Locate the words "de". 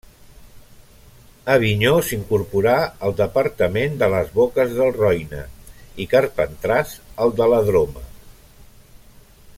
4.01-4.09, 7.43-7.53